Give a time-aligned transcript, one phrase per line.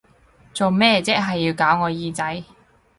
[0.51, 2.43] 做咩啫，係要搞我耳仔！